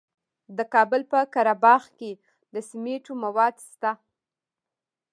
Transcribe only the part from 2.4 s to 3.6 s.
د سمنټو مواد